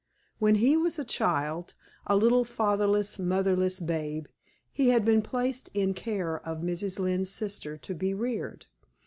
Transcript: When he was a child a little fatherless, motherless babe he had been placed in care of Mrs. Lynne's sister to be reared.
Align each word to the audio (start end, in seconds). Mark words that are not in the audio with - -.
When 0.39 0.55
he 0.55 0.75
was 0.75 0.97
a 0.97 1.05
child 1.05 1.75
a 2.07 2.15
little 2.15 2.43
fatherless, 2.43 3.19
motherless 3.19 3.79
babe 3.79 4.25
he 4.73 4.89
had 4.89 5.05
been 5.05 5.21
placed 5.21 5.69
in 5.75 5.93
care 5.93 6.39
of 6.43 6.57
Mrs. 6.63 6.97
Lynne's 6.99 7.29
sister 7.29 7.77
to 7.77 7.93
be 7.93 8.11
reared. 8.11 8.65